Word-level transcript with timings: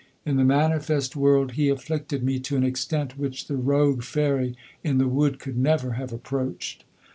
In 0.25 0.37
the 0.37 0.43
manifest 0.43 1.15
world 1.15 1.51
he 1.51 1.69
afflicted 1.69 2.23
me 2.23 2.39
to 2.39 2.57
an 2.57 2.63
extent 2.63 3.19
which 3.19 3.45
the 3.45 3.55
rogue 3.55 4.01
fairy 4.01 4.55
in 4.83 4.97
the 4.97 5.07
wood 5.07 5.37
could 5.37 5.59
never 5.59 5.91
have 5.91 6.11
approached. 6.11 6.83